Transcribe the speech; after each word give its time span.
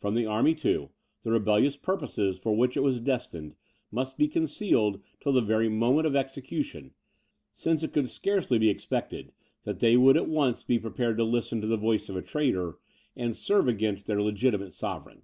From 0.00 0.16
the 0.16 0.26
army, 0.26 0.56
too, 0.56 0.90
the 1.22 1.30
rebellious 1.30 1.76
purposes 1.76 2.36
for 2.36 2.52
which 2.52 2.76
it 2.76 2.80
was 2.82 2.98
destined, 2.98 3.54
must 3.92 4.18
be 4.18 4.26
concealed 4.26 5.00
till 5.20 5.30
the 5.32 5.40
very 5.40 5.68
moment 5.68 6.04
of 6.04 6.16
execution, 6.16 6.94
since 7.52 7.84
it 7.84 7.92
could 7.92 8.08
scarcely 8.10 8.58
be 8.58 8.68
expected 8.70 9.30
that 9.62 9.78
they 9.78 9.96
would 9.96 10.16
at 10.16 10.28
once 10.28 10.64
be 10.64 10.80
prepared 10.80 11.16
to 11.18 11.22
listen 11.24 11.60
to 11.60 11.68
the 11.68 11.76
voice 11.76 12.08
of 12.08 12.16
a 12.16 12.22
traitor, 12.22 12.78
and 13.14 13.36
serve 13.36 13.68
against 13.68 14.08
their 14.08 14.20
legitimate 14.20 14.72
sovereign. 14.74 15.22